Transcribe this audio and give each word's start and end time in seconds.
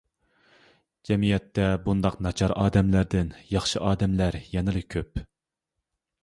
جەمئىيەتتە 1.09 1.67
بۇنداق 1.83 2.17
ناچار 2.27 2.53
ئادەملەردىن 2.63 3.29
ياخشى 3.53 3.83
ئادەملەر 3.91 4.39
يەنىلا 4.57 4.83
كۆپ. 4.97 5.23